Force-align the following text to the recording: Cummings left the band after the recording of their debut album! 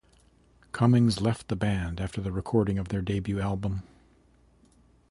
Cummings 0.71 1.21
left 1.21 1.47
the 1.47 1.55
band 1.55 2.01
after 2.01 2.21
the 2.21 2.31
recording 2.31 2.79
of 2.79 2.87
their 2.87 3.03
debut 3.03 3.39
album! 3.39 3.83